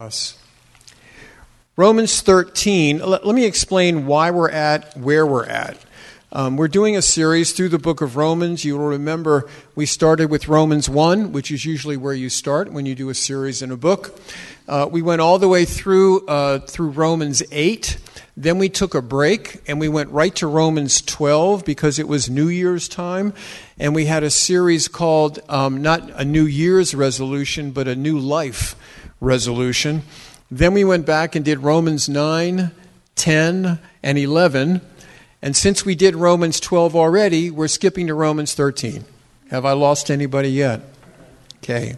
[0.00, 0.38] us.
[1.74, 5.76] Romans 13, let, let, me explain why we're at where we're at.
[6.30, 8.64] Um, we're doing a series through the book of Romans.
[8.64, 12.86] You will remember we started with Romans 1, which is usually where you start when
[12.86, 14.16] you do a series in a book.
[14.68, 17.98] Uh, we went all the way through, uh, through Romans 8.
[18.36, 22.30] Then we took a break and we went right to Romans 12 because it was
[22.30, 23.34] New Year's time.
[23.80, 28.16] And we had a series called um, not a New Year's resolution, but a New
[28.16, 28.76] Life
[29.20, 30.02] resolution.
[30.50, 32.70] Then we went back and did Romans 9,
[33.16, 34.80] 10, and 11.
[35.42, 39.04] And since we did Romans 12 already, we're skipping to Romans 13.
[39.50, 40.82] Have I lost anybody yet?
[41.58, 41.96] Okay.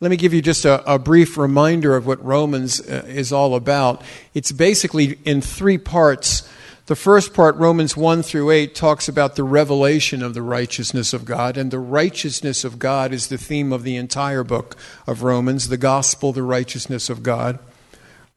[0.00, 3.54] Let me give you just a, a brief reminder of what Romans uh, is all
[3.54, 4.02] about.
[4.34, 6.48] It's basically in three parts.
[6.86, 11.24] The first part, Romans 1 through 8, talks about the revelation of the righteousness of
[11.24, 15.70] God, and the righteousness of God is the theme of the entire book of Romans,
[15.70, 17.58] the gospel, the righteousness of God.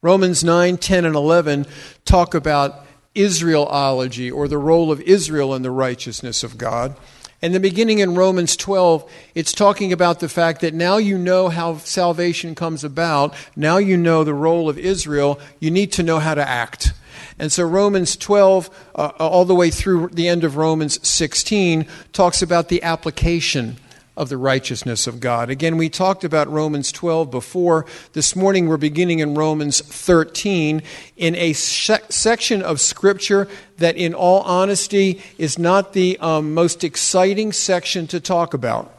[0.01, 1.65] Romans 9, 10, and 11
[2.05, 6.95] talk about Israelology, or the role of Israel in the righteousness of God.
[7.41, 11.49] And the beginning in Romans 12, it's talking about the fact that now you know
[11.49, 16.17] how salvation comes about, now you know the role of Israel, you need to know
[16.17, 16.93] how to act.
[17.37, 22.41] And so Romans 12, uh, all the way through the end of Romans 16, talks
[22.41, 23.77] about the application
[24.17, 25.49] of the righteousness of God.
[25.49, 27.85] Again, we talked about Romans 12 before.
[28.13, 30.81] This morning we're beginning in Romans 13
[31.15, 37.53] in a section of Scripture that, in all honesty, is not the um, most exciting
[37.53, 38.91] section to talk about.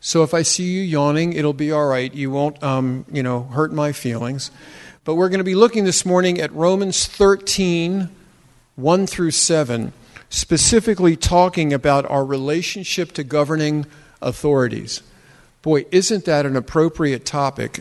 [0.00, 2.12] So if I see you yawning, it'll be all right.
[2.14, 4.50] You won't, um, you know, hurt my feelings.
[5.04, 8.10] But we're going to be looking this morning at Romans 13,
[8.76, 9.92] 1 through 7,
[10.28, 13.86] specifically talking about our relationship to governing
[14.22, 15.02] authorities.
[15.62, 17.80] Boy, isn't that an appropriate topic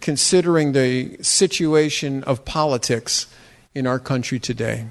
[0.00, 3.26] considering the situation of politics
[3.74, 4.86] in our country today?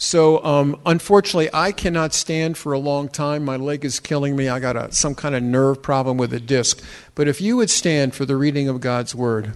[0.00, 3.44] So, um, unfortunately, I cannot stand for a long time.
[3.44, 4.48] My leg is killing me.
[4.48, 6.80] I got a, some kind of nerve problem with a disc.
[7.16, 9.54] But if you would stand for the reading of God's Word.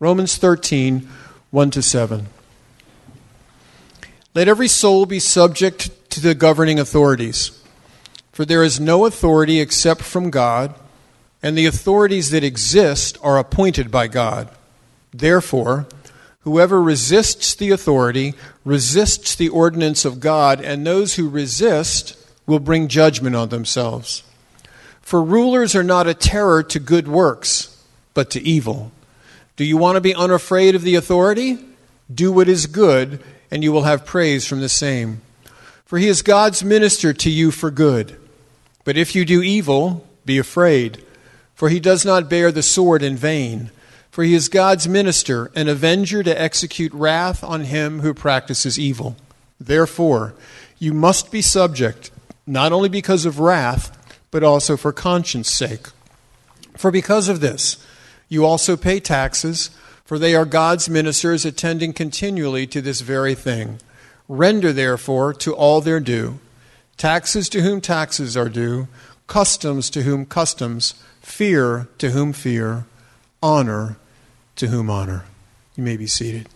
[0.00, 1.08] Romans 13,
[1.50, 2.26] 1 to 7.
[4.34, 7.50] Let every soul be subject to the governing authorities,
[8.38, 10.72] for there is no authority except from God,
[11.42, 14.48] and the authorities that exist are appointed by God.
[15.12, 15.88] Therefore,
[16.42, 18.34] whoever resists the authority
[18.64, 22.16] resists the ordinance of God, and those who resist
[22.46, 24.22] will bring judgment on themselves.
[25.02, 27.84] For rulers are not a terror to good works,
[28.14, 28.92] but to evil.
[29.56, 31.58] Do you want to be unafraid of the authority?
[32.14, 35.22] Do what is good, and you will have praise from the same.
[35.84, 38.16] For he is God's minister to you for good.
[38.88, 41.04] But if you do evil, be afraid,
[41.54, 43.70] for he does not bear the sword in vain.
[44.10, 49.14] For he is God's minister, an avenger to execute wrath on him who practices evil.
[49.60, 50.32] Therefore,
[50.78, 52.10] you must be subject,
[52.46, 53.94] not only because of wrath,
[54.30, 55.88] but also for conscience sake.
[56.74, 57.84] For because of this,
[58.30, 59.68] you also pay taxes,
[60.06, 63.80] for they are God's ministers attending continually to this very thing.
[64.28, 66.40] Render, therefore, to all their due
[66.98, 68.88] taxes to whom taxes are due,
[69.26, 72.84] customs to whom customs, fear to whom fear,
[73.42, 73.96] honor
[74.56, 75.24] to whom honor.
[75.76, 76.48] You may be seated.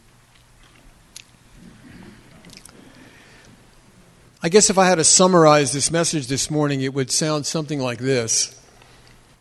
[4.42, 7.78] I guess if I had to summarize this message this morning, it would sound something
[7.78, 8.60] like this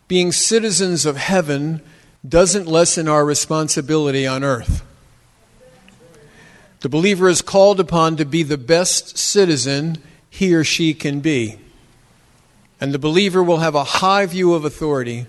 [0.07, 1.81] Being citizens of heaven
[2.28, 4.85] doesn't lessen our responsibility on earth.
[6.81, 9.97] The believer is called upon to be the best citizen
[10.31, 11.58] he or she can be.
[12.80, 15.28] And the believer will have a high view of authority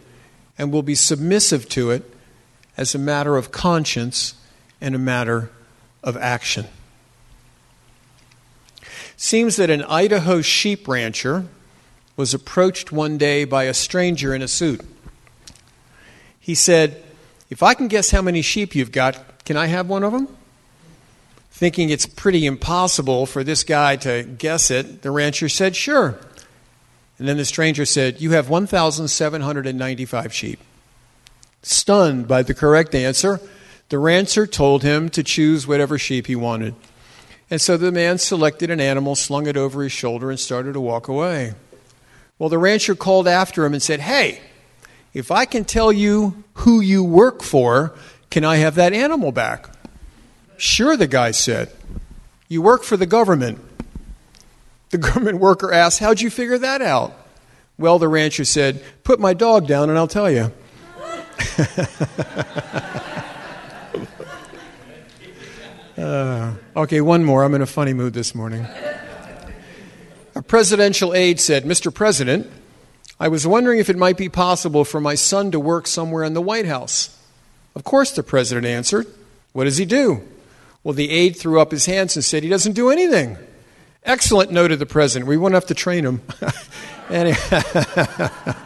[0.56, 2.14] and will be submissive to it
[2.78, 4.34] as a matter of conscience
[4.80, 5.50] and a matter
[6.02, 6.66] of action.
[9.16, 11.46] Seems that an Idaho sheep rancher
[12.16, 14.80] was approached one day by a stranger in a suit.
[16.38, 17.02] He said,
[17.50, 20.28] If I can guess how many sheep you've got, can I have one of them?
[21.52, 26.18] Thinking it's pretty impossible for this guy to guess it, the rancher said, Sure.
[27.18, 30.58] And then the stranger said, You have 1,795 sheep.
[31.62, 33.38] Stunned by the correct answer,
[33.90, 36.74] the rancher told him to choose whatever sheep he wanted.
[37.50, 40.80] And so the man selected an animal, slung it over his shoulder, and started to
[40.80, 41.52] walk away.
[42.38, 44.40] Well, the rancher called after him and said, Hey,
[45.12, 47.94] if I can tell you who you work for,
[48.30, 49.68] can I have that animal back?
[50.62, 51.72] Sure, the guy said.
[52.46, 53.58] You work for the government.
[54.90, 57.12] The government worker asked, How'd you figure that out?
[57.78, 60.52] Well, the rancher said, Put my dog down and I'll tell you.
[65.98, 67.42] uh, okay, one more.
[67.42, 68.64] I'm in a funny mood this morning.
[70.36, 71.92] A presidential aide said, Mr.
[71.92, 72.48] President,
[73.18, 76.34] I was wondering if it might be possible for my son to work somewhere in
[76.34, 77.18] the White House.
[77.74, 79.08] Of course, the president answered.
[79.52, 80.22] What does he do?
[80.84, 83.36] Well, the aide threw up his hands and said, He doesn't do anything.
[84.04, 85.28] Excellent, note noted the president.
[85.28, 86.22] We won't have to train him.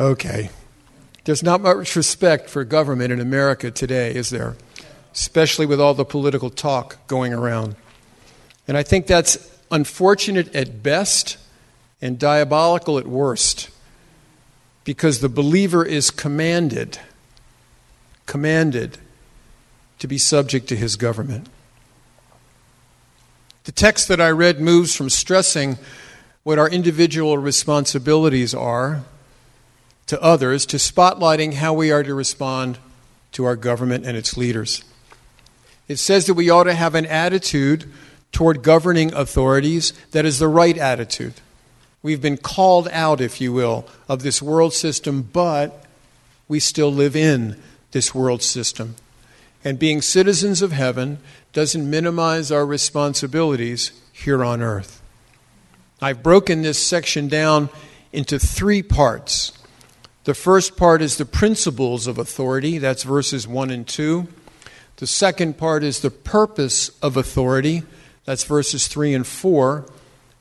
[0.00, 0.50] okay.
[1.24, 4.56] There's not much respect for government in America today, is there?
[5.12, 7.76] Especially with all the political talk going around.
[8.68, 9.38] And I think that's
[9.70, 11.38] unfortunate at best
[12.02, 13.70] and diabolical at worst
[14.84, 16.98] because the believer is commanded
[18.26, 18.98] commanded
[20.00, 21.48] to be subject to his government.
[23.64, 25.78] The text that I read moves from stressing
[26.42, 29.04] what our individual responsibilities are
[30.06, 32.78] to others to spotlighting how we are to respond
[33.32, 34.82] to our government and its leaders.
[35.86, 37.84] It says that we ought to have an attitude
[38.32, 41.34] toward governing authorities that is the right attitude.
[42.02, 45.84] We've been called out, if you will, of this world system, but
[46.48, 47.60] we still live in
[47.90, 48.96] this world system.
[49.64, 51.18] And being citizens of heaven
[51.52, 55.02] doesn't minimize our responsibilities here on earth.
[56.00, 57.68] I've broken this section down
[58.12, 59.52] into three parts.
[60.24, 64.28] The first part is the principles of authority, that's verses 1 and 2.
[64.96, 67.82] The second part is the purpose of authority,
[68.24, 69.86] that's verses 3 and 4.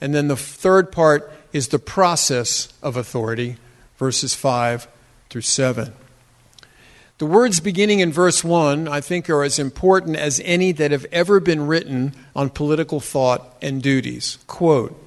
[0.02, 3.58] And then the third part is the process of authority,
[3.98, 4.88] verses 5
[5.30, 5.94] through 7.
[7.20, 11.06] The words beginning in verse 1, I think, are as important as any that have
[11.12, 14.38] ever been written on political thought and duties.
[14.48, 14.98] Quote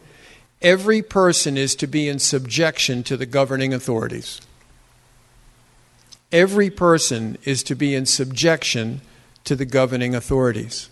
[0.61, 4.43] Every person is to be in subjection to the governing authorities.
[6.31, 9.00] Every person is to be in subjection
[9.44, 10.91] to the governing authorities.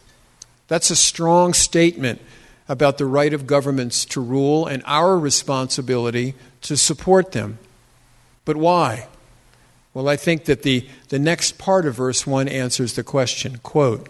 [0.68, 2.22] That's a strong statement
[2.66, 7.58] about the right of governments to rule and our responsibility to support them.
[8.46, 9.08] But why?
[9.92, 13.58] Well, I think that the, the next part of verse 1 answers the question.
[13.62, 14.08] Quote,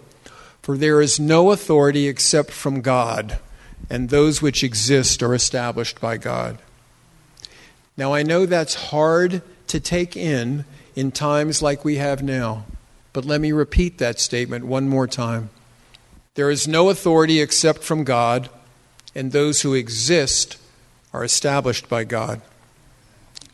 [0.62, 3.38] For there is no authority except from God,
[3.88, 6.58] and those which exist are established by God.
[7.96, 12.66] Now, I know that's hard to take in in times like we have now,
[13.12, 15.48] but let me repeat that statement one more time.
[16.34, 18.50] There is no authority except from God,
[19.14, 20.58] and those who exist
[21.12, 22.42] are established by God.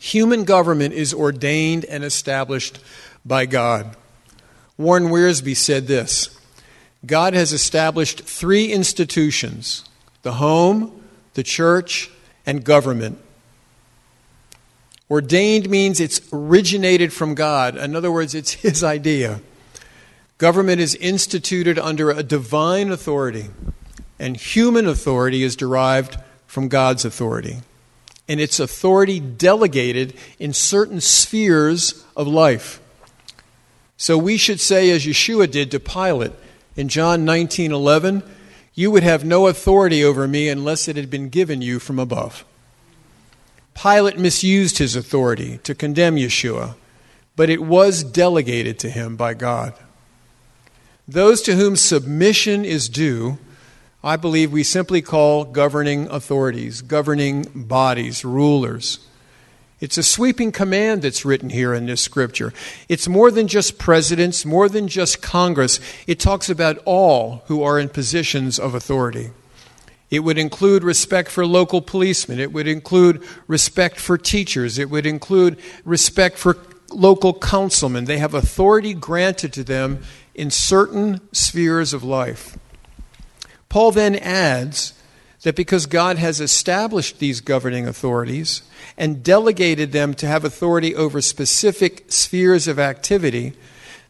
[0.06, 2.78] Human government is ordained and established
[3.24, 3.96] by God.
[4.78, 6.38] Warren Wiersbe said this
[7.04, 9.84] God has established three institutions
[10.22, 11.02] the home,
[11.34, 12.08] the church,
[12.46, 13.18] and government.
[15.10, 17.76] Ordained means it's originated from God.
[17.76, 19.40] In other words, it's His idea.
[20.38, 23.46] Government is instituted under a divine authority,
[24.20, 26.16] and human authority is derived
[26.46, 27.62] from God's authority
[28.28, 32.80] and its authority delegated in certain spheres of life.
[33.96, 36.32] So we should say, as Yeshua did to Pilate
[36.76, 38.22] in John 19 11,
[38.74, 42.44] you would have no authority over me unless it had been given you from above.
[43.74, 46.76] Pilate misused his authority to condemn Yeshua,
[47.36, 49.74] but it was delegated to him by God.
[51.08, 53.38] Those to whom submission is due
[54.06, 59.00] I believe we simply call governing authorities, governing bodies, rulers.
[59.80, 62.52] It's a sweeping command that's written here in this scripture.
[62.88, 65.80] It's more than just presidents, more than just Congress.
[66.06, 69.30] It talks about all who are in positions of authority.
[70.08, 72.38] It would include respect for local policemen.
[72.38, 74.78] It would include respect for teachers.
[74.78, 76.58] It would include respect for
[76.92, 78.04] local councilmen.
[78.04, 82.56] They have authority granted to them in certain spheres of life.
[83.76, 84.94] Paul then adds
[85.42, 88.62] that because God has established these governing authorities
[88.96, 93.52] and delegated them to have authority over specific spheres of activity,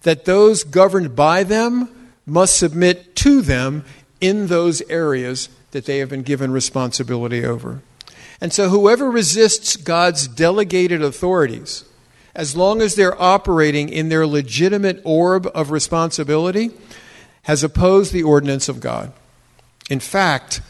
[0.03, 3.85] that those governed by them must submit to them
[4.21, 7.83] in those areas that they have been given responsibility over.
[8.41, 11.85] And so, whoever resists God's delegated authorities,
[12.37, 16.71] as long as they're operating in their legitimate orb of responsibility,
[17.43, 19.13] has opposed the ordinance of God.
[19.91, 20.61] In fact,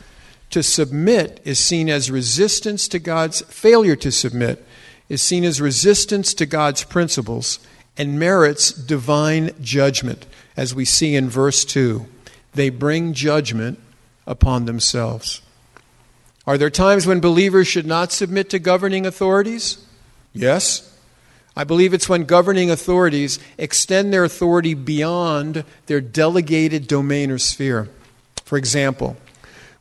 [0.51, 4.65] to submit is seen as resistance to God's failure to submit
[5.09, 7.59] is seen as resistance to God's principles
[7.97, 12.07] and merits divine judgment, as we see in verse 2.
[12.55, 13.79] They bring judgment
[14.27, 15.43] upon themselves.
[16.47, 19.85] Are there times when believers should not submit to governing authorities?
[20.33, 20.93] Yes.
[21.57, 27.89] I believe it's when governing authorities extend their authority beyond their delegated domain or sphere.
[28.47, 29.17] For example,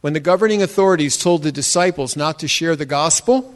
[0.01, 3.53] when the governing authorities told the disciples not to share the gospel,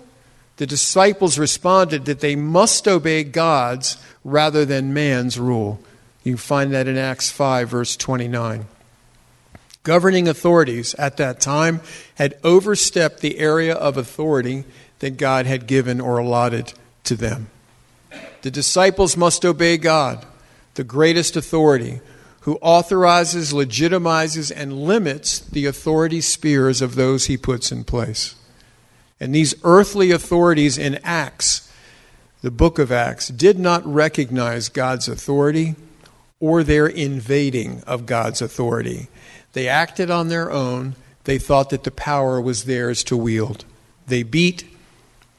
[0.58, 5.80] the disciples responded that they must obey God's rather than man's rule.
[6.24, 8.68] You find that in Acts 5, verse 29.
[9.82, 11.82] Governing authorities at that time
[12.16, 14.64] had overstepped the area of authority
[15.00, 16.74] that God had given or allotted
[17.06, 17.50] to them.
[18.44, 20.24] The disciples must obey God,
[20.76, 22.00] the greatest authority,
[22.42, 28.36] who authorizes, legitimizes, and limits the authority spheres of those he puts in place.
[29.20, 31.72] And these earthly authorities in Acts,
[32.42, 35.76] the book of Acts, did not recognize God's authority
[36.40, 39.10] or their invading of God's authority.
[39.54, 40.96] They acted on their own.
[41.26, 43.66] They thought that the power was theirs to wield.
[44.08, 44.64] They beat,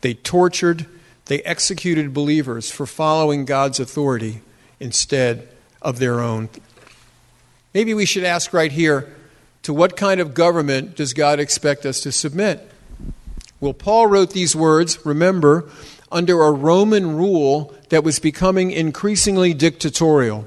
[0.03, 0.87] they tortured,
[1.27, 4.43] they executed believers for following God's authority
[4.79, 5.49] instead
[5.81, 6.51] of their own.
[7.73, 9.15] Maybe we should ask right here
[9.63, 12.69] to what kind of government does God expect us to submit?
[13.61, 15.69] Well, Paul wrote these words, remember,
[16.11, 20.47] under a Roman rule that was becoming increasingly dictatorial.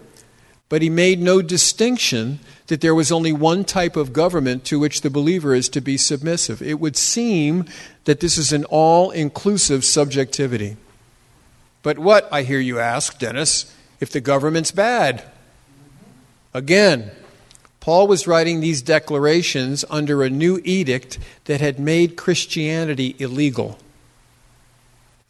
[0.68, 5.02] But he made no distinction that there was only one type of government to which
[5.02, 6.62] the believer is to be submissive.
[6.62, 7.66] It would seem
[8.06, 10.78] that this is an all inclusive subjectivity.
[11.84, 15.24] But what, I hear you ask, Dennis, if the government's bad?
[16.54, 17.12] Again,
[17.80, 23.78] Paul was writing these declarations under a new edict that had made Christianity illegal.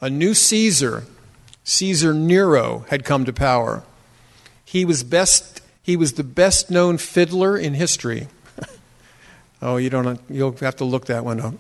[0.01, 1.06] A new Caesar,
[1.63, 3.84] Caesar Nero, had come to power.
[4.65, 8.27] He was best he was the best known fiddler in history.
[9.62, 11.56] oh, you don't you'll have to look that one up.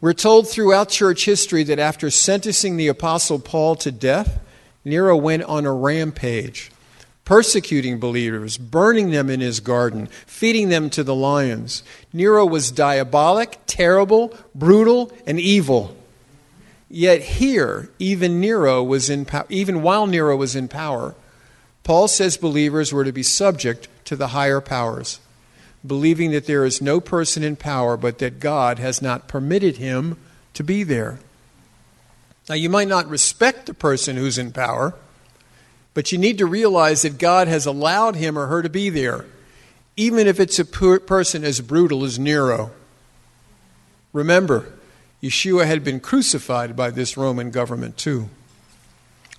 [0.00, 4.38] We're told throughout church history that after sentencing the apostle Paul to death,
[4.84, 6.70] Nero went on a rampage
[7.28, 11.82] persecuting believers, burning them in his garden, feeding them to the lions.
[12.10, 15.94] Nero was diabolic, terrible, brutal, and evil.
[16.88, 21.14] Yet here, even Nero was in power, even while Nero was in power,
[21.84, 25.20] Paul says believers were to be subject to the higher powers,
[25.86, 30.16] believing that there is no person in power but that God has not permitted him
[30.54, 31.18] to be there.
[32.48, 34.94] Now, you might not respect the person who's in power,
[35.98, 39.24] but you need to realize that God has allowed him or her to be there,
[39.96, 42.70] even if it's a person as brutal as Nero.
[44.12, 44.72] Remember,
[45.20, 48.28] Yeshua had been crucified by this Roman government too.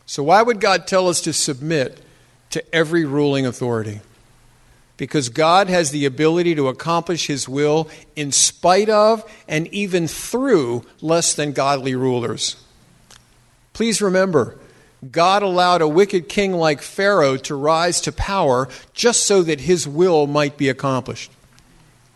[0.05, 2.01] So, why would God tell us to submit
[2.49, 4.01] to every ruling authority?
[4.97, 10.83] Because God has the ability to accomplish His will in spite of and even through
[10.99, 12.61] less than godly rulers.
[13.71, 14.59] Please remember,
[15.11, 19.87] God allowed a wicked king like Pharaoh to rise to power just so that his
[19.87, 21.31] will might be accomplished.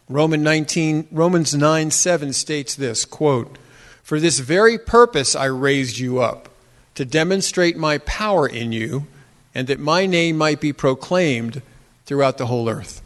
[0.10, 3.58] Roman 19, Romans 9 7 states this quote,
[4.04, 6.50] For this very purpose I raised you up,
[6.96, 9.08] to demonstrate my power in you,
[9.56, 11.62] and that my name might be proclaimed
[12.06, 13.02] throughout the whole earth.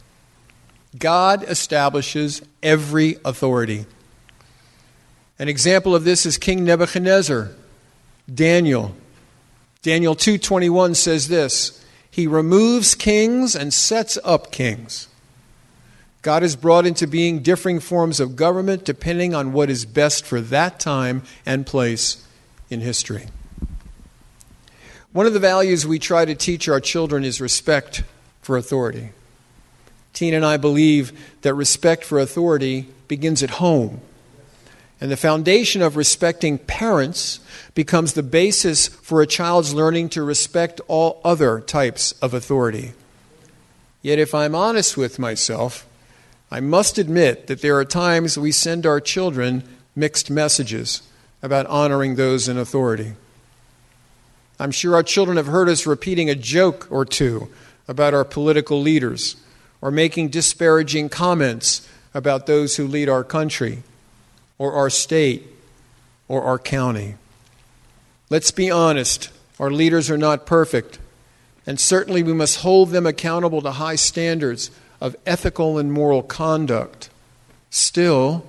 [0.98, 3.86] God establishes every authority.
[5.38, 7.50] An example of this is King Nebuchadnezzar,
[8.32, 8.94] Daniel,
[9.88, 11.80] Daniel 2:21 says this,
[12.10, 15.08] he removes kings and sets up kings.
[16.20, 20.42] God has brought into being differing forms of government depending on what is best for
[20.42, 22.18] that time and place
[22.68, 23.28] in history.
[25.12, 28.02] One of the values we try to teach our children is respect
[28.42, 29.12] for authority.
[30.12, 34.02] Tina and I believe that respect for authority begins at home.
[35.00, 37.38] And the foundation of respecting parents
[37.74, 42.92] becomes the basis for a child's learning to respect all other types of authority.
[44.02, 45.86] Yet, if I'm honest with myself,
[46.50, 49.62] I must admit that there are times we send our children
[49.94, 51.02] mixed messages
[51.42, 53.12] about honoring those in authority.
[54.58, 57.48] I'm sure our children have heard us repeating a joke or two
[57.86, 59.36] about our political leaders
[59.80, 63.84] or making disparaging comments about those who lead our country
[64.58, 65.46] or our state
[66.26, 67.14] or our county.
[68.30, 70.98] Let's be honest, our leaders are not perfect,
[71.66, 77.08] and certainly we must hold them accountable to high standards of ethical and moral conduct.
[77.70, 78.44] Still,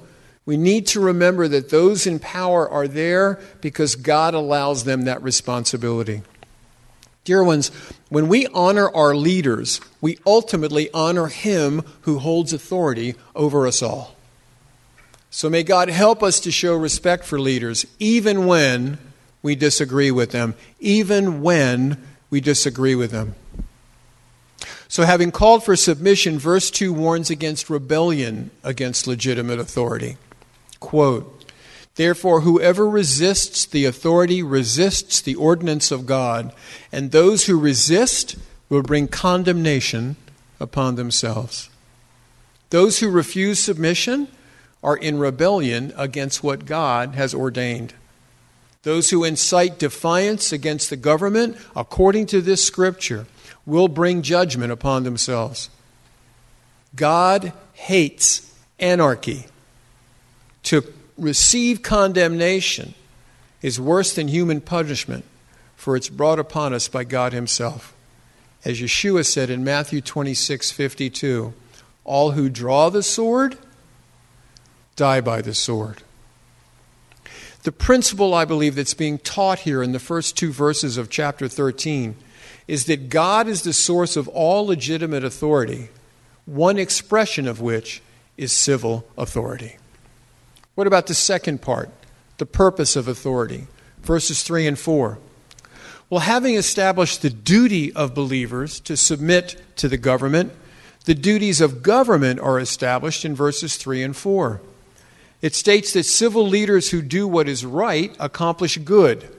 [0.45, 5.21] we need to remember that those in power are there because God allows them that
[5.21, 6.23] responsibility.
[7.23, 7.69] Dear ones,
[8.09, 14.15] when we honor our leaders, we ultimately honor Him who holds authority over us all.
[15.31, 18.97] So may God help us to show respect for leaders, even when
[19.41, 23.35] we disagree with them, even when we disagree with them.
[24.87, 30.17] So, having called for submission, verse 2 warns against rebellion against legitimate authority.
[30.79, 31.45] Quote,
[31.93, 36.53] Therefore, whoever resists the authority resists the ordinance of God,
[36.91, 38.35] and those who resist
[38.67, 40.15] will bring condemnation
[40.59, 41.69] upon themselves.
[42.71, 44.27] Those who refuse submission
[44.83, 47.93] are in rebellion against what God has ordained.
[48.83, 53.25] Those who incite defiance against the government, according to this scripture,
[53.65, 55.69] will bring judgment upon themselves.
[56.95, 59.47] God hates anarchy.
[60.63, 60.83] To
[61.17, 62.93] receive condemnation
[63.61, 65.25] is worse than human punishment,
[65.75, 67.93] for it's brought upon us by God Himself.
[68.63, 71.53] As Yeshua said in Matthew 26 52,
[72.05, 73.57] all who draw the sword
[74.99, 76.03] die by the sword.
[77.63, 81.47] The principle, I believe, that's being taught here in the first two verses of chapter
[81.47, 82.15] 13
[82.67, 85.87] is that God is the source of all legitimate authority,
[86.45, 88.01] one expression of which
[88.35, 89.77] is civil authority.
[90.75, 91.89] What about the second part,
[92.37, 93.67] the purpose of authority?
[94.03, 95.17] Verses 3 and 4.
[96.09, 100.51] Well, having established the duty of believers to submit to the government,
[101.05, 104.61] the duties of government are established in verses 3 and 4.
[105.41, 109.29] It states that civil leaders who do what is right accomplish good.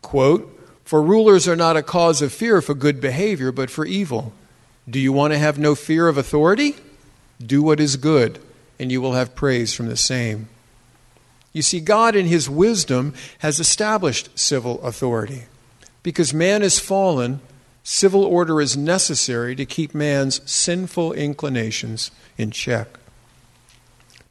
[0.00, 4.32] Quote, For rulers are not a cause of fear for good behavior, but for evil.
[4.88, 6.76] Do you want to have no fear of authority?
[7.44, 8.38] Do what is good,
[8.78, 10.48] and you will have praise from the same.
[11.52, 15.44] You see, God, in His wisdom, has established civil authority.
[16.04, 17.40] Because man is fallen,
[17.82, 22.98] civil order is necessary to keep man's sinful inclinations in check.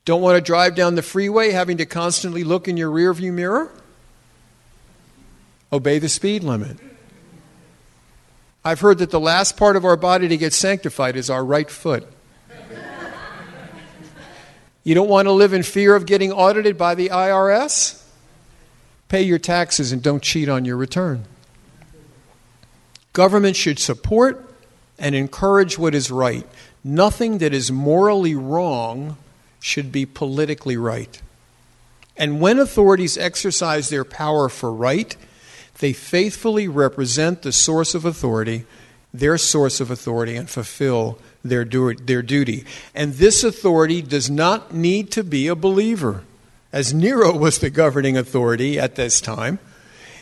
[0.05, 3.71] Don't want to drive down the freeway having to constantly look in your rearview mirror?
[5.73, 6.77] Obey the speed limit.
[8.63, 11.69] I've heard that the last part of our body to get sanctified is our right
[11.69, 12.07] foot.
[14.83, 18.03] You don't want to live in fear of getting audited by the IRS?
[19.09, 21.25] Pay your taxes and don't cheat on your return.
[23.13, 24.47] Government should support
[24.99, 26.47] and encourage what is right.
[26.83, 29.17] Nothing that is morally wrong
[29.65, 31.19] should be politically right.
[32.15, 35.17] And when authorities exercise their power for right,
[35.79, 38.65] they faithfully represent the source of authority,
[39.11, 42.63] their source of authority, and fulfill their, du- their duty.
[42.93, 46.21] And this authority does not need to be a believer,
[46.71, 49.57] as Nero was the governing authority at this time,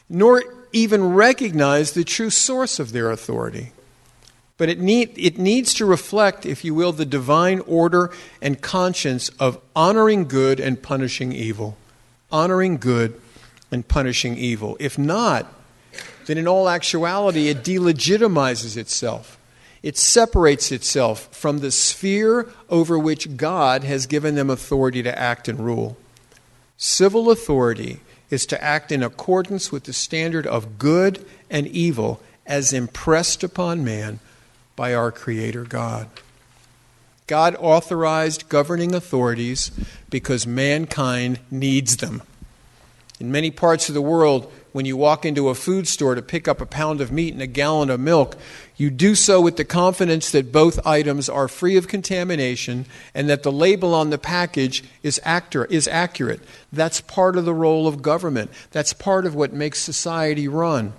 [0.08, 3.74] nor even recognize the true source of their authority.
[4.64, 9.28] But it, need, it needs to reflect, if you will, the divine order and conscience
[9.38, 11.76] of honoring good and punishing evil.
[12.32, 13.20] Honoring good
[13.72, 14.78] and punishing evil.
[14.80, 15.54] If not,
[16.28, 19.38] then in all actuality, it delegitimizes itself.
[19.82, 25.50] It separates itself from the sphere over which God has given them authority to act
[25.50, 25.98] and rule.
[26.78, 28.00] Civil authority
[28.30, 33.84] is to act in accordance with the standard of good and evil as impressed upon
[33.84, 34.22] man
[34.76, 36.10] by our Creator God.
[37.28, 39.72] God authorized governing authorities
[40.10, 42.22] because mankind needs them.
[43.20, 46.48] In many parts of the world, when you walk into a food store to pick
[46.48, 48.36] up a pound of meat and a gallon of milk,
[48.76, 53.44] you do so with the confidence that both items are free of contamination and that
[53.44, 56.42] the label on the package is, actor, is accurate.
[56.74, 58.50] That's part of the role of government.
[58.72, 60.94] That's part of what makes society run.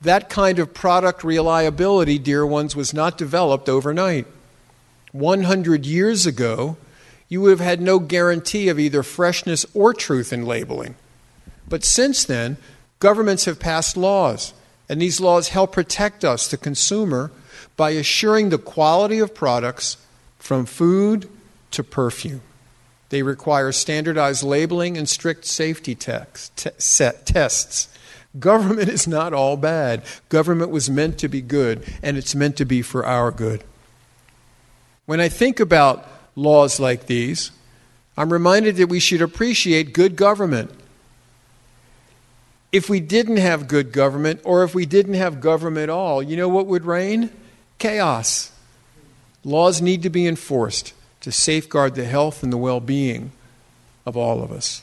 [0.00, 4.26] That kind of product reliability, dear ones, was not developed overnight.
[5.12, 6.76] 100 years ago,
[7.28, 10.94] you would have had no guarantee of either freshness or truth in labeling.
[11.68, 12.56] But since then,
[12.98, 14.52] governments have passed laws,
[14.88, 17.30] and these laws help protect us, the consumer,
[17.76, 19.96] by assuring the quality of products
[20.38, 21.28] from food
[21.70, 22.42] to perfume.
[23.10, 27.88] They require standardized labeling and strict safety text, te- tests.
[28.38, 30.02] Government is not all bad.
[30.28, 33.64] Government was meant to be good, and it's meant to be for our good.
[35.06, 37.50] When I think about laws like these,
[38.16, 40.70] I'm reminded that we should appreciate good government.
[42.70, 46.36] If we didn't have good government, or if we didn't have government at all, you
[46.36, 47.30] know what would reign?
[47.78, 48.52] Chaos.
[49.42, 53.32] Laws need to be enforced to safeguard the health and the well being
[54.06, 54.82] of all of us.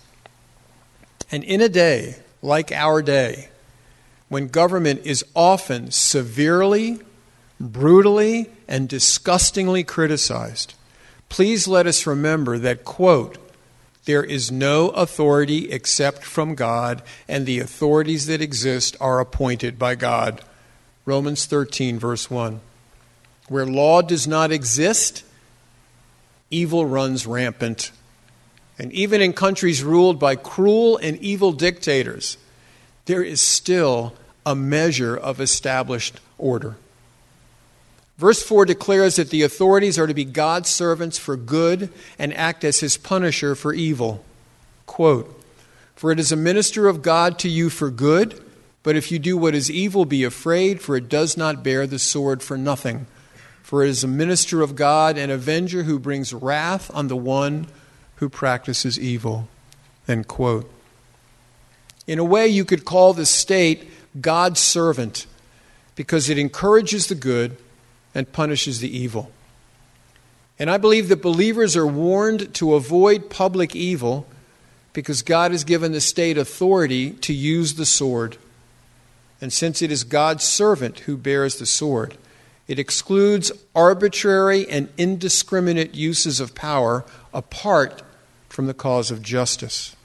[1.32, 3.50] And in a day like our day,
[4.30, 7.00] when government is often severely,
[7.60, 10.74] brutally, and disgustingly criticized,
[11.30, 13.38] please let us remember that, quote,
[14.06, 19.96] There is no authority except from God, and the authorities that exist are appointed by
[19.96, 20.42] God.
[21.06, 22.60] Romans 13, verse 1.
[23.48, 25.24] Where law does not exist,
[26.52, 27.92] evil runs rampant.
[28.80, 32.38] And even in countries ruled by cruel and evil dictators,
[33.06, 34.14] there is still
[34.46, 36.78] a measure of established order.
[38.18, 42.64] Verse 4 declares that the authorities are to be God's servants for good and act
[42.64, 44.24] as his punisher for evil.
[44.86, 45.44] Quote,
[45.96, 48.44] For it is a minister of God to you for good,
[48.82, 52.00] but if you do what is evil, be afraid, for it does not bear the
[52.00, 53.06] sword for nothing.
[53.62, 57.68] For it is a minister of God, an avenger who brings wrath on the one
[58.18, 59.48] who practices evil.
[60.08, 60.72] End quote.
[62.06, 65.28] In a way, you could call the state God's servant
[65.96, 67.58] because it encourages the good
[68.16, 69.32] and punishes the evil.
[70.60, 74.26] And I believe that believers are warned to avoid public evil
[74.94, 78.38] because God has given the state authority to use the sword.
[79.40, 82.18] And since it is God's servant who bears the sword,
[82.68, 88.02] it excludes arbitrary and indiscriminate uses of power apart
[88.58, 89.96] from the cause of justice.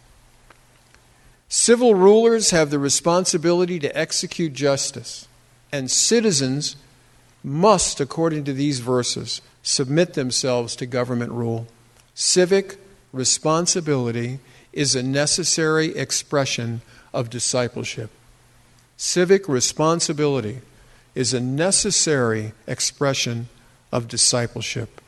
[1.48, 5.26] Civil rulers have the responsibility to execute justice,
[5.72, 6.76] and citizens
[7.42, 11.66] must, according to these verses, submit themselves to government rule.
[12.12, 12.76] Civic
[13.10, 14.38] responsibility
[14.74, 16.82] is a necessary expression
[17.14, 18.10] of discipleship.
[18.98, 20.60] Civic responsibility
[21.14, 23.48] is a necessary expression
[23.90, 25.00] of discipleship.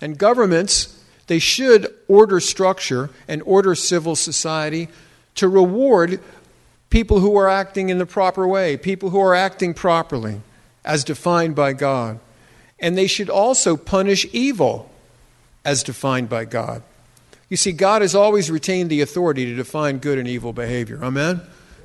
[0.00, 0.99] And governments,
[1.30, 4.88] they should order structure and order civil society
[5.36, 6.18] to reward
[6.90, 10.40] people who are acting in the proper way, people who are acting properly
[10.84, 12.18] as defined by God.
[12.80, 14.90] And they should also punish evil
[15.64, 16.82] as defined by God.
[17.48, 20.98] You see, God has always retained the authority to define good and evil behavior.
[21.00, 21.42] Amen?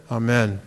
[0.10, 0.60] Amen.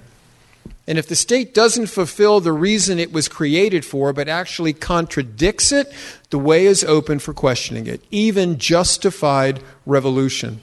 [0.88, 5.70] And if the state doesn't fulfill the reason it was created for, but actually contradicts
[5.70, 5.92] it,
[6.30, 10.62] the way is open for questioning it, even justified revolution.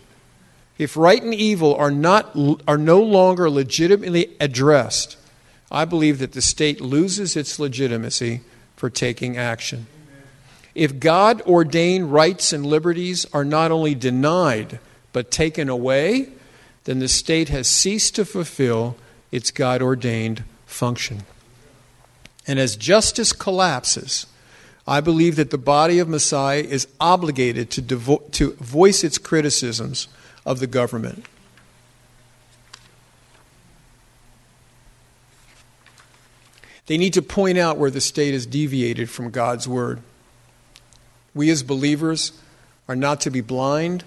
[0.79, 2.35] If right and evil are, not,
[2.67, 5.15] are no longer legitimately addressed,
[5.71, 8.41] I believe that the state loses its legitimacy
[8.75, 9.85] for taking action.
[10.73, 14.79] If God ordained rights and liberties are not only denied,
[15.13, 16.29] but taken away,
[16.85, 18.97] then the state has ceased to fulfill
[19.31, 21.23] its God ordained function.
[22.47, 24.27] And as justice collapses,
[24.87, 30.07] I believe that the body of Messiah is obligated to, devo- to voice its criticisms
[30.45, 31.25] of the government.
[36.85, 40.01] They need to point out where the state has deviated from God's word.
[41.33, 42.31] We as believers
[42.87, 44.03] are not to be blind,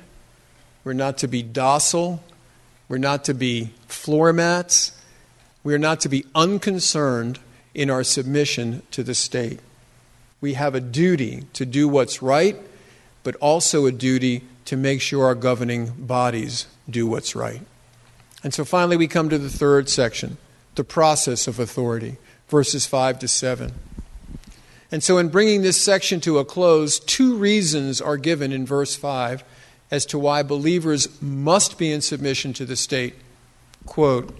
[0.84, 2.22] we're not to be docile,
[2.88, 4.92] we're not to be floor mats,
[5.64, 7.38] we are not to be unconcerned
[7.74, 9.60] in our submission to the state.
[10.40, 12.56] We have a duty to do what's right,
[13.22, 17.62] but also a duty to make sure our governing bodies do what's right.
[18.42, 20.38] And so finally, we come to the third section
[20.76, 22.18] the process of authority
[22.48, 23.72] verses 5 to 7.
[24.90, 28.94] And so, in bringing this section to a close, two reasons are given in verse
[28.94, 29.44] 5
[29.90, 33.14] as to why believers must be in submission to the state.
[33.84, 34.34] Quote,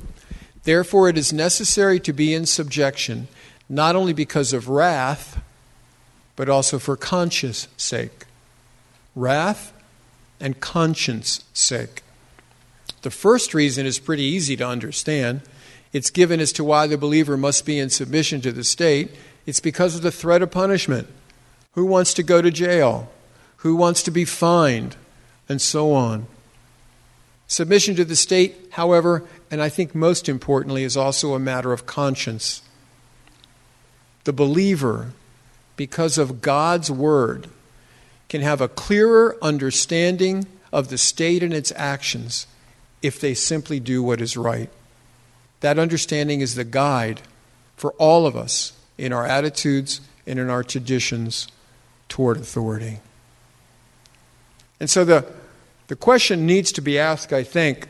[0.69, 3.29] Therefore, it is necessary to be in subjection,
[3.71, 5.41] not only because of wrath,
[6.37, 8.27] but also for conscience sake.
[9.17, 9.73] Wrath
[10.39, 12.03] and conscience sake.
[13.01, 15.41] The first reason is pretty easy to understand.
[15.95, 19.13] It's given as to why the believer must be in submission to the state.
[19.47, 21.09] It's because of the threat of punishment.
[21.73, 23.11] Who wants to go to jail?
[23.65, 24.97] Who wants to be fined?
[25.49, 26.27] And so on.
[27.47, 31.87] Submission to the state, however, and I think most importantly, is also a matter of
[31.87, 32.63] conscience.
[34.25, 35.13] The believer,
[35.77, 37.49] because of God's word,
[38.29, 42.47] can have a clearer understanding of the state and its actions
[43.01, 44.71] if they simply do what is right.
[45.61, 47.23] That understanding is the guide
[47.77, 51.49] for all of us in our attitudes and in our traditions
[52.09, 53.01] toward authority.
[54.81, 55.27] And so the,
[55.87, 57.89] the question needs to be asked, I think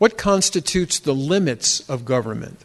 [0.00, 2.58] what constitutes the limits of government?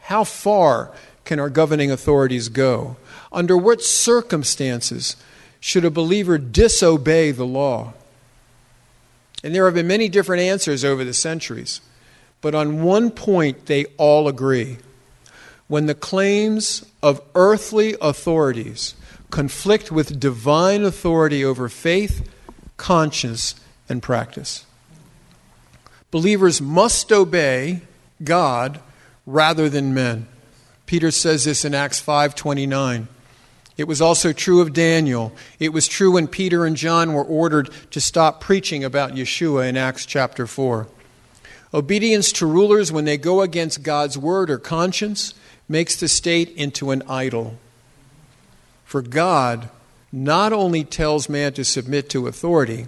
[0.00, 0.92] How far
[1.26, 2.96] can our governing authorities go?
[3.30, 5.16] Under what circumstances
[5.60, 7.92] should a believer disobey the law?
[9.42, 11.82] And there have been many different answers over the centuries.
[12.40, 14.78] But on one point, they all agree.
[15.68, 18.94] When the claims of earthly authorities
[19.30, 22.26] conflict with divine authority over faith,
[22.78, 23.54] conscience,
[23.86, 24.64] and practice.
[26.14, 27.80] Believers must obey
[28.22, 28.78] God
[29.26, 30.28] rather than men.
[30.86, 33.08] Peter says this in Acts 5:29.
[33.76, 35.32] It was also true of Daniel.
[35.58, 39.76] It was true when Peter and John were ordered to stop preaching about Yeshua in
[39.76, 40.86] Acts chapter 4.
[41.74, 45.34] Obedience to rulers when they go against God's word or conscience
[45.68, 47.58] makes the state into an idol.
[48.84, 49.68] For God
[50.12, 52.86] not only tells man to submit to authority,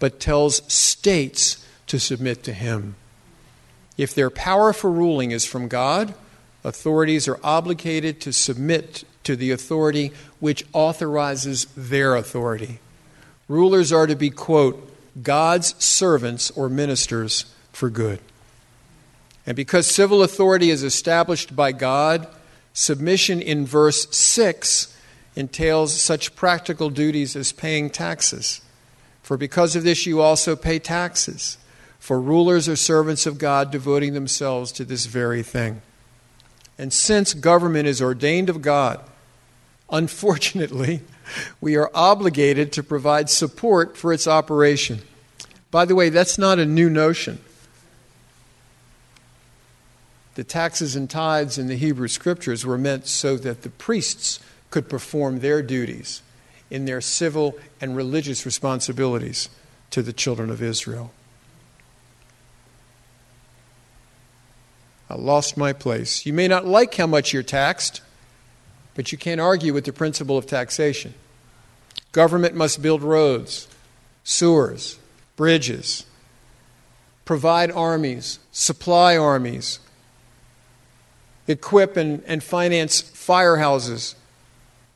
[0.00, 2.96] but tells states to submit to him.
[3.96, 6.14] If their power for ruling is from God,
[6.64, 12.80] authorities are obligated to submit to the authority which authorizes their authority.
[13.48, 18.20] Rulers are to be, quote, God's servants or ministers for good.
[19.46, 22.26] And because civil authority is established by God,
[22.72, 24.94] submission in verse 6
[25.36, 28.60] entails such practical duties as paying taxes.
[29.22, 31.58] For because of this, you also pay taxes.
[32.06, 35.82] For rulers are servants of God, devoting themselves to this very thing.
[36.78, 39.00] And since government is ordained of God,
[39.90, 41.00] unfortunately,
[41.60, 45.00] we are obligated to provide support for its operation.
[45.72, 47.40] By the way, that's not a new notion
[50.36, 54.38] the taxes and tithes in the Hebrew scriptures were meant so that the priests
[54.70, 56.22] could perform their duties
[56.70, 59.48] in their civil and religious responsibilities
[59.90, 61.10] to the children of Israel.
[65.08, 66.26] I lost my place.
[66.26, 68.00] You may not like how much you're taxed,
[68.94, 71.14] but you can't argue with the principle of taxation.
[72.12, 73.68] Government must build roads,
[74.24, 74.98] sewers,
[75.36, 76.06] bridges,
[77.24, 79.80] provide armies, supply armies,
[81.46, 84.14] equip and, and finance firehouses,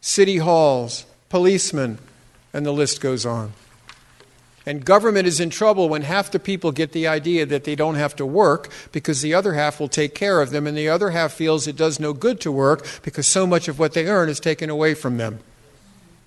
[0.00, 1.98] city halls, policemen,
[2.52, 3.52] and the list goes on.
[4.70, 7.96] And government is in trouble when half the people get the idea that they don't
[7.96, 11.10] have to work because the other half will take care of them, and the other
[11.10, 14.28] half feels it does no good to work because so much of what they earn
[14.28, 15.40] is taken away from them.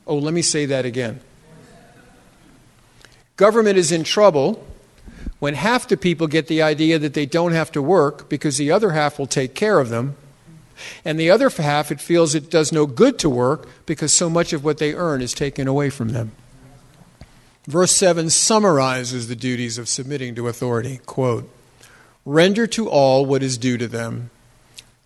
[0.05, 1.21] Oh, let me say that again.
[3.37, 4.67] Government is in trouble
[5.39, 8.71] when half the people get the idea that they don't have to work because the
[8.71, 10.17] other half will take care of them,
[11.05, 14.51] and the other half it feels it does no good to work because so much
[14.51, 16.33] of what they earn is taken away from them.
[17.65, 20.99] Verse 7 summarizes the duties of submitting to authority.
[21.05, 21.49] Quote,
[22.25, 24.29] Render to all what is due to them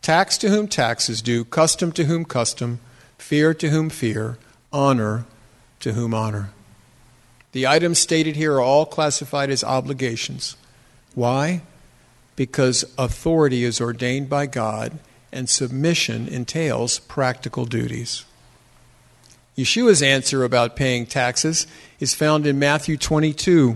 [0.01, 2.79] tax to whom tax is due, custom to whom custom,
[3.17, 4.37] fear to whom fear,
[4.71, 5.25] honor
[5.81, 6.49] to whom honor.
[7.51, 10.55] The items stated here are all classified as obligations.
[11.13, 11.61] Why?
[12.37, 14.99] Because authority is ordained by God
[15.31, 18.23] and submission entails practical duties.
[19.57, 21.65] Yeshua's answer about paying taxes
[21.99, 23.75] is found in Matthew 22,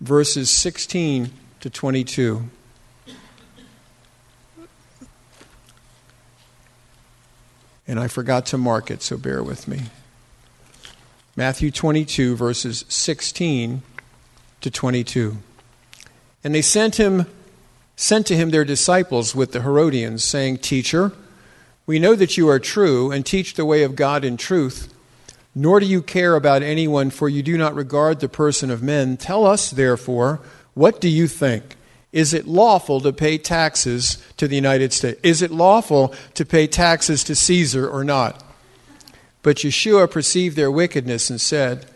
[0.00, 2.48] verses 16 to 22.
[7.88, 9.82] And I forgot to mark it, so bear with me.
[11.34, 13.82] Matthew 22, verses 16
[14.60, 15.38] to 22.
[16.44, 17.26] And they sent him
[17.96, 21.12] sent to him their disciples with the Herodians, saying, Teacher,
[21.86, 24.92] we know that you are true and teach the way of God in truth,
[25.58, 29.16] nor do you care about anyone, for you do not regard the person of men.
[29.16, 30.38] Tell us, therefore,
[30.74, 31.76] what do you think?
[32.12, 35.18] Is it lawful to pay taxes to the United States?
[35.22, 38.44] Is it lawful to pay taxes to Caesar or not?
[39.42, 41.86] But Yeshua perceived their wickedness and said,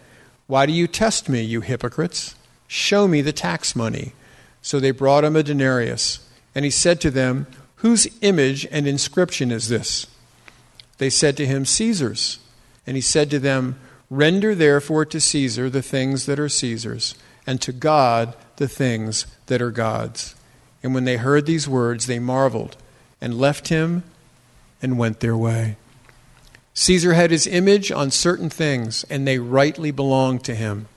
[0.47, 2.35] Why do you test me, you hypocrites?
[2.67, 4.15] Show me the tax money.
[4.63, 6.27] So they brought him a denarius.
[6.55, 7.47] And he said to them,
[7.77, 10.07] Whose image and inscription is this?
[10.97, 12.39] They said to him, Caesar's.
[12.91, 13.79] And he said to them,
[14.11, 17.15] Render therefore to Caesar the things that are Caesar's,
[17.47, 20.35] and to God the things that are God's.
[20.83, 22.77] And when they heard these words, they marveled,
[23.21, 24.03] and left him
[24.83, 25.77] and went their way.
[26.75, 30.89] Caesar had his image on certain things, and they rightly belonged to him.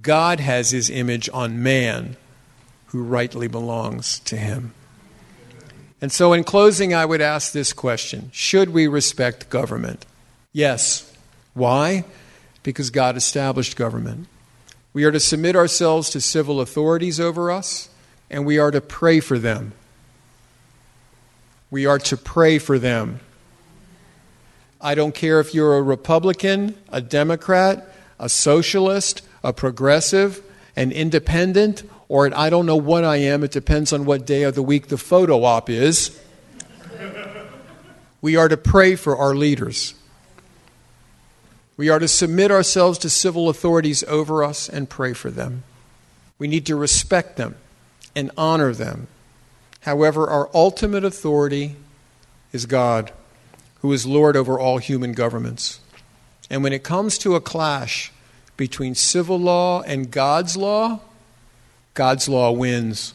[0.00, 2.16] God has his image on man,
[2.86, 4.72] who rightly belongs to him.
[6.00, 10.06] And so, in closing, I would ask this question Should we respect government?
[10.54, 11.04] Yes.
[11.58, 12.04] Why?
[12.62, 14.28] Because God established government.
[14.92, 17.88] We are to submit ourselves to civil authorities over us,
[18.30, 19.72] and we are to pray for them.
[21.70, 23.20] We are to pray for them.
[24.80, 30.40] I don't care if you're a Republican, a Democrat, a socialist, a progressive,
[30.76, 33.42] an independent, or I don't know what I am.
[33.42, 36.18] It depends on what day of the week the photo op is.
[38.22, 39.94] we are to pray for our leaders.
[41.78, 45.62] We are to submit ourselves to civil authorities over us and pray for them.
[46.36, 47.54] We need to respect them
[48.16, 49.06] and honor them.
[49.82, 51.76] However, our ultimate authority
[52.52, 53.12] is God,
[53.80, 55.78] who is Lord over all human governments.
[56.50, 58.10] And when it comes to a clash
[58.56, 60.98] between civil law and God's law,
[61.94, 63.14] God's law wins.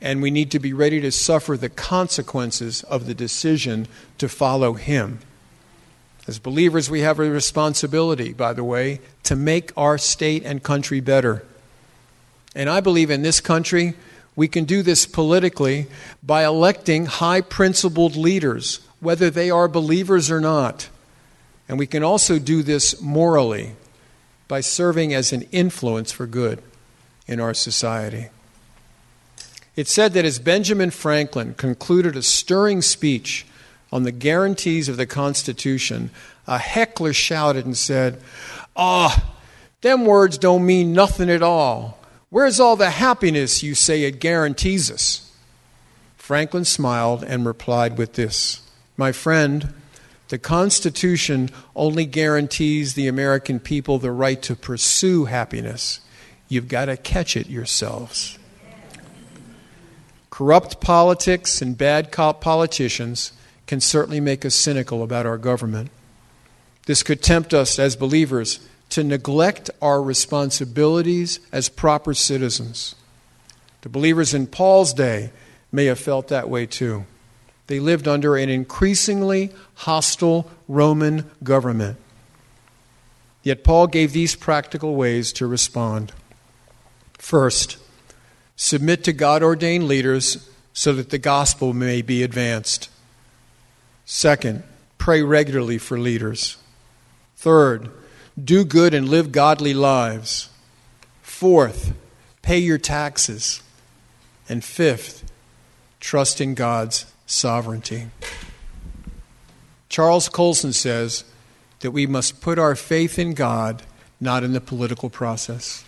[0.00, 3.86] And we need to be ready to suffer the consequences of the decision
[4.18, 5.20] to follow Him.
[6.26, 11.00] As believers, we have a responsibility, by the way, to make our state and country
[11.00, 11.44] better.
[12.54, 13.94] And I believe in this country,
[14.36, 15.86] we can do this politically
[16.22, 20.88] by electing high principled leaders, whether they are believers or not.
[21.68, 23.72] And we can also do this morally
[24.46, 26.62] by serving as an influence for good
[27.26, 28.28] in our society.
[29.74, 33.46] It's said that as Benjamin Franklin concluded a stirring speech
[33.92, 36.10] on the guarantees of the Constitution,
[36.46, 38.20] a heckler shouted and said,
[38.74, 39.36] Ah, oh,
[39.82, 41.98] them words don't mean nothing at all.
[42.30, 45.30] Where's all the happiness you say it guarantees us?
[46.16, 48.62] Franklin smiled and replied with this
[48.96, 49.74] My friend,
[50.28, 56.00] the Constitution only guarantees the American people the right to pursue happiness.
[56.48, 58.38] You've got to catch it yourselves.
[60.30, 63.32] Corrupt politics and bad politicians
[63.72, 65.90] can certainly make us cynical about our government.
[66.84, 72.94] This could tempt us as believers to neglect our responsibilities as proper citizens.
[73.80, 75.30] The believers in Paul's day
[75.72, 77.06] may have felt that way too.
[77.66, 81.96] They lived under an increasingly hostile Roman government.
[83.42, 86.12] Yet Paul gave these practical ways to respond.
[87.16, 87.78] First,
[88.54, 92.90] submit to God ordained leaders so that the gospel may be advanced.
[94.14, 94.62] Second,
[94.98, 96.58] pray regularly for leaders.
[97.36, 97.90] Third,
[98.38, 100.50] do good and live godly lives.
[101.22, 101.94] Fourth,
[102.42, 103.62] pay your taxes.
[104.50, 105.32] And fifth,
[105.98, 108.08] trust in God's sovereignty.
[109.88, 111.24] Charles Colson says
[111.80, 113.82] that we must put our faith in God,
[114.20, 115.86] not in the political process.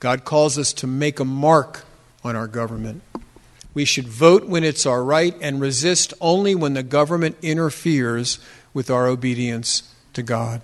[0.00, 1.86] God calls us to make a mark
[2.22, 3.02] on our government.
[3.78, 8.40] We should vote when it's our right and resist only when the government interferes
[8.74, 10.62] with our obedience to God.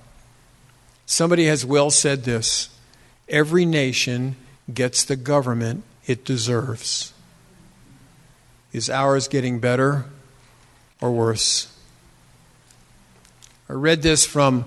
[1.07, 2.71] Somebody has well said this
[3.29, 4.35] every nation
[4.75, 7.13] gets the government it deserves.
[8.73, 10.07] Is ours getting better
[11.01, 11.73] or worse?
[13.69, 14.65] I read this from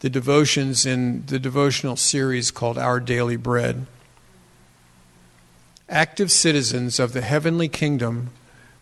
[0.00, 3.84] the devotions in the devotional series called Our Daily Bread.
[5.88, 8.30] Active citizens of the heavenly kingdom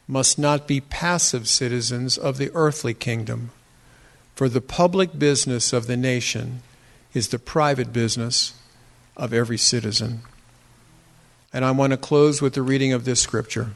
[0.06, 3.50] must not be passive citizens of the earthly kingdom,
[4.34, 6.62] for the public business of the nation
[7.12, 8.54] is the private business
[9.16, 10.20] of every citizen.
[11.52, 13.70] And I want to close with the reading of this scripture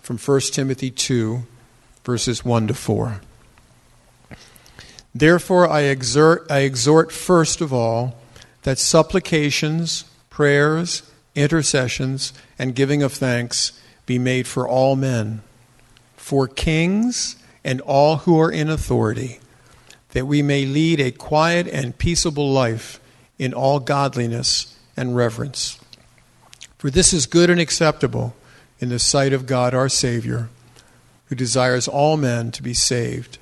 [0.00, 1.42] from 1 Timothy 2,
[2.04, 3.20] verses 1 to 4.
[5.12, 8.16] Therefore, I exhort, I exhort first of all
[8.62, 11.02] that supplications, prayers,
[11.36, 15.42] intercessions, and giving of thanks be made for all men,
[16.16, 19.38] for kings and all who are in authority
[20.16, 22.98] that we may lead a quiet and peaceable life
[23.38, 25.78] in all godliness and reverence.
[26.78, 28.34] For this is good and acceptable
[28.78, 30.48] in the sight of God our Savior,
[31.26, 33.36] who desires all men to be saved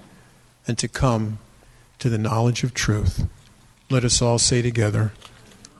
[0.66, 1.38] and to come
[2.00, 3.24] to the knowledge of truth.
[3.88, 5.12] Let us all say together,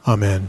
[0.06, 0.48] Amen.